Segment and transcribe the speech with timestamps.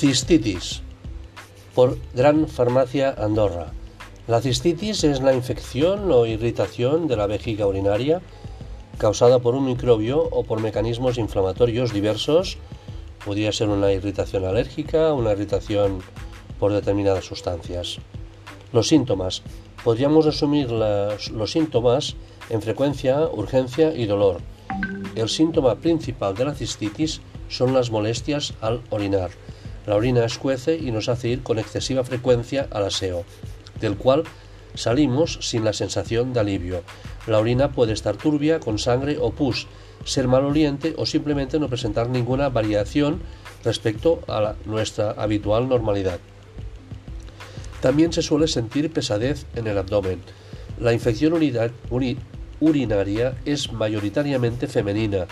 [0.00, 0.80] Cistitis
[1.74, 3.66] por Gran Farmacia Andorra.
[4.28, 8.22] La cistitis es la infección o irritación de la vejiga urinaria
[8.96, 12.56] causada por un microbio o por mecanismos inflamatorios diversos.
[13.26, 16.00] Podría ser una irritación alérgica, una irritación
[16.58, 17.98] por determinadas sustancias.
[18.72, 19.42] Los síntomas.
[19.84, 22.16] Podríamos resumir los síntomas
[22.48, 24.40] en frecuencia, urgencia y dolor.
[25.14, 29.30] El síntoma principal de la cistitis son las molestias al orinar.
[29.86, 33.24] La orina escuece y nos hace ir con excesiva frecuencia al aseo,
[33.80, 34.24] del cual
[34.74, 36.82] salimos sin la sensación de alivio.
[37.26, 39.66] La orina puede estar turbia, con sangre o pus,
[40.04, 43.20] ser maloliente o simplemente no presentar ninguna variación
[43.64, 46.18] respecto a nuestra habitual normalidad.
[47.80, 50.20] También se suele sentir pesadez en el abdomen.
[50.78, 55.26] La infección urinaria es mayoritariamente femenina,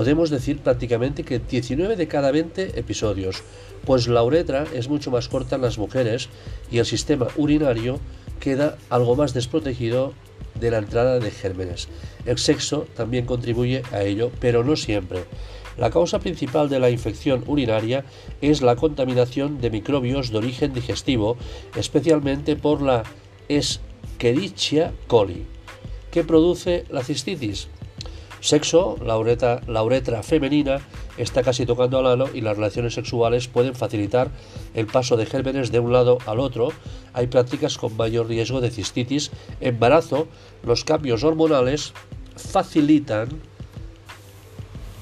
[0.00, 3.42] podemos decir prácticamente que 19 de cada 20 episodios,
[3.84, 6.30] pues la uretra es mucho más corta en las mujeres
[6.70, 8.00] y el sistema urinario
[8.40, 10.14] queda algo más desprotegido
[10.58, 11.88] de la entrada de gérmenes.
[12.24, 15.24] El sexo también contribuye a ello, pero no siempre.
[15.76, 18.06] La causa principal de la infección urinaria
[18.40, 21.36] es la contaminación de microbios de origen digestivo,
[21.76, 23.02] especialmente por la
[23.50, 25.44] Escherichia coli,
[26.10, 27.68] que produce la cistitis.
[28.40, 30.80] Sexo, la, uretra femenina
[31.18, 34.30] está casi tocando al ano y las relaciones sexuales pueden facilitar
[34.74, 36.72] el paso de gérmenes de un lado al otro.
[37.12, 39.30] Hay prácticas con mayor riesgo de cistitis.
[39.60, 40.26] Embarazo,
[40.64, 41.92] los cambios hormonales
[42.36, 43.28] facilitan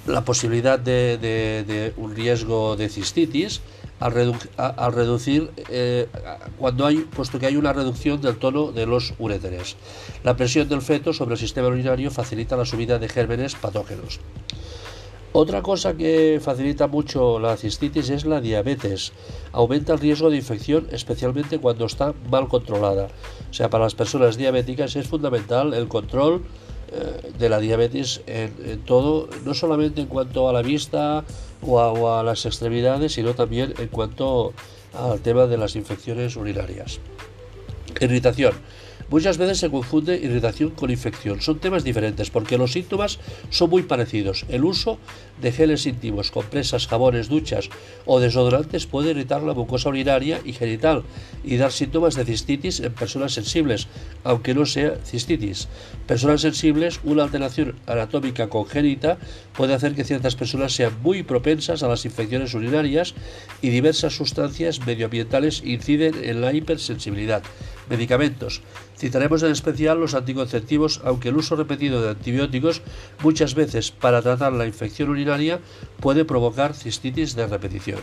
[0.06, 3.61] la posibilidad de un riesgo de cistitis
[4.00, 6.08] al, reducir eh,
[6.58, 9.77] cuando hay puesto que hay una reducción del tono de los uréteres.
[10.24, 14.20] La presión del feto sobre el sistema urinario facilita la subida de gérmenes patógenos.
[15.32, 19.12] Otra cosa que facilita mucho la cistitis es la diabetes.
[19.52, 23.09] Aumenta el riesgo de infección, especialmente cuando está mal controlada.
[23.50, 26.44] O sea, para las personas diabéticas es fundamental el control
[26.91, 31.25] eh, de la diabetes en, todo, no solamente en cuanto a la vista
[31.62, 34.53] o a, las extremidades, sino también en cuanto
[34.94, 37.00] al tema de las infecciones urinarias.
[38.00, 38.54] Irritación.
[39.10, 41.41] Muchas veces se confunde irritación con infección.
[41.41, 44.44] Son temas diferentes porque los síntomas son muy parecidos.
[44.50, 44.98] El uso
[45.41, 47.70] de geles íntimos, compresas, jabones, duchas
[48.04, 51.04] o desodorantes puede irritar la mucosa urinaria y genital
[51.42, 53.88] y dar síntomas de cistitis en personas sensibles,
[54.24, 55.68] aunque no sea cistitis.
[56.06, 59.16] Personas sensibles, una alteración anatómica congénita
[59.56, 63.14] puede hacer que ciertas personas sean muy propensas a las infecciones urinarias
[63.62, 67.42] y diversas sustancias medioambientales inciden en la hipersensibilidad.
[67.91, 68.62] Medicamentos.
[68.97, 72.82] Citaremos en especial los anticonceptivos, aunque el uso repetido de antibióticos
[73.22, 75.60] muchas veces para tratar la infección urinaria
[76.00, 78.00] puede provocar cistitis de repetición.